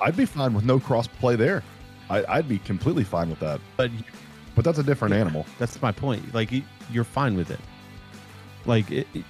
[0.00, 1.62] I'd be fine with no cross play there.
[2.10, 3.60] I, I'd be completely fine with that.
[3.76, 3.90] But
[4.54, 5.20] But that's a different Yeah.
[5.20, 5.46] animal.
[5.58, 6.34] that's my point.
[6.34, 7.60] Like you- you're fine with it.
[8.66, 9.24] Like it, it-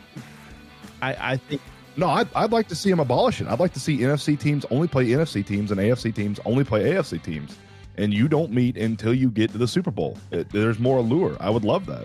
[1.02, 1.60] I I think
[1.96, 3.48] No, I'd, I'd like to see him abolish it.
[3.48, 6.84] I'd like to see NFC teams only play NFC teams and AFC teams only play
[6.92, 7.56] AFC teams.
[7.96, 10.16] And you don't meet until you get to the Super Bowl.
[10.30, 11.36] It, there's more allure.
[11.40, 12.04] I would love that.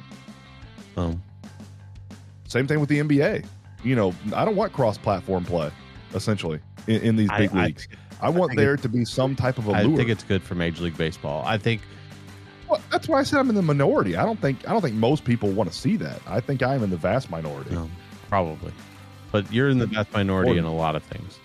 [0.97, 1.21] um
[2.47, 3.45] Same thing with the NBA.
[3.83, 5.69] You know, I don't want cross platform play,
[6.15, 7.87] essentially, in, in these big I- leagues.
[7.91, 7.95] I,
[8.29, 10.97] want think there to be some type of I think it's good for Major League
[10.97, 11.43] Baseball.
[11.45, 11.81] I think
[12.69, 14.15] Well, that's why I said I'm in the minority.
[14.15, 16.21] I don't think I don't think most people want to see that.
[16.27, 17.71] I think I'm in the vast minority.
[17.71, 17.89] No,
[18.29, 18.73] probably.
[19.31, 21.39] But you're in the vast minority in a lot of things.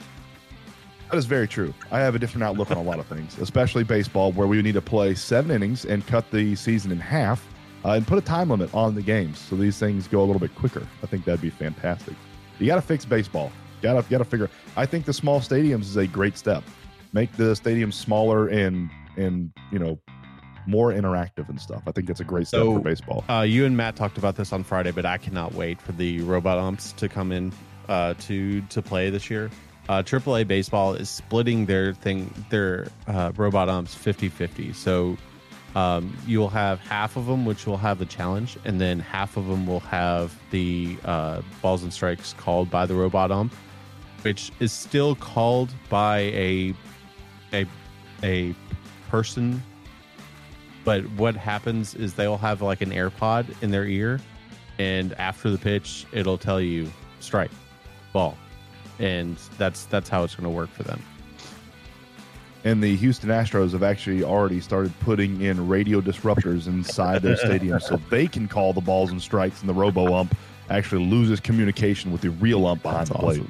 [1.10, 1.72] That is very true.
[1.90, 4.72] I have a different outlook on a lot of things, especially baseball, where we need
[4.72, 7.46] to play seven innings and cut the season in half,
[7.84, 10.38] uh, and put a time limit on the games so these things go a little
[10.40, 10.86] bit quicker.
[11.02, 12.14] I think that'd be fantastic.
[12.58, 13.50] You got to fix baseball.
[13.82, 14.50] Got to got to figure.
[14.76, 16.62] I think the small stadiums is a great step.
[17.12, 19.98] Make the stadiums smaller and and you know
[20.66, 21.82] more interactive and stuff.
[21.86, 23.24] I think that's a great step So- for baseball.
[23.28, 26.20] Uh, you and Matt talked about this on Friday, but I cannot wait for the
[26.20, 27.52] robot umps to come in
[27.88, 29.50] uh, to to play this year.
[29.88, 34.74] Uh, AAA baseball is splitting their thing, their uh, robot umps 50-50.
[34.74, 35.16] So
[35.74, 39.46] um, you'll have half of them, which will have the challenge, and then half of
[39.46, 43.54] them will have the uh, balls and strikes called by the robot ump,
[44.22, 46.74] which is still called by a
[47.52, 47.66] a
[48.22, 48.54] a
[49.10, 49.62] person
[50.88, 54.20] but what happens is they'll have like an AirPod in their ear,
[54.78, 57.50] and after the pitch, it'll tell you strike,
[58.14, 58.38] ball,
[58.98, 61.02] and that's that's how it's going to work for them.
[62.64, 67.80] And the Houston Astros have actually already started putting in radio disruptors inside their stadium
[67.80, 70.34] so they can call the balls and strikes, and the robo ump
[70.70, 73.42] actually loses communication with the real ump behind That's the plate.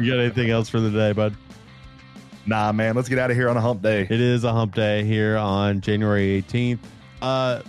[0.00, 1.34] You got anything else for the day, bud?
[2.44, 4.02] Nah, man, let's get out of here on a hump day.
[4.02, 6.78] It is a hump day here on January 18th.
[7.22, 7.62] Uh,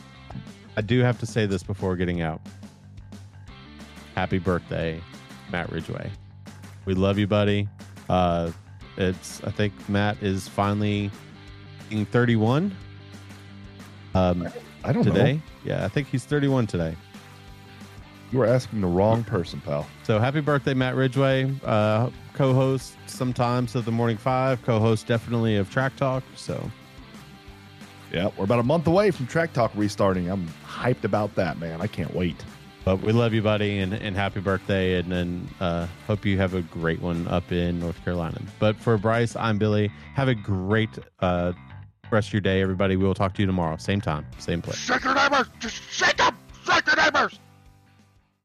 [0.75, 2.41] I do have to say this before getting out.
[4.15, 5.01] Happy birthday,
[5.51, 6.11] Matt Ridgway.
[6.85, 7.67] We love you, buddy.
[8.09, 8.51] Uh,
[8.97, 11.11] it's I think Matt is finally
[11.89, 12.75] being 31.
[14.15, 14.47] Um,
[14.87, 15.33] I don't today.
[15.33, 15.41] know.
[15.65, 16.95] Yeah, I think he's 31 today.
[18.31, 19.85] You were asking the wrong person, pal.
[20.03, 25.69] So happy birthday, Matt Ridgway, uh, co-host sometimes of the Morning Five, co-host definitely of
[25.69, 26.23] Track Talk.
[26.35, 26.71] So
[28.13, 30.29] Yeah, we're about a month away from Track Talk restarting.
[30.29, 31.81] I'm hyped about that, man.
[31.81, 32.43] I can't wait.
[32.85, 36.53] But we love you, buddy, and, and happy birthday, and then uh, hope you have
[36.53, 38.39] a great one up in North Carolina.
[38.59, 39.91] But for Bryce, I'm Billy.
[40.13, 41.51] Have a great uh,
[42.11, 42.95] rest of your day, everybody.
[42.95, 44.77] We will talk to you tomorrow, same time, same place.
[44.77, 45.47] Shake your neighbors!
[45.59, 46.37] Just shake them!
[46.65, 47.39] Shake your neighbors!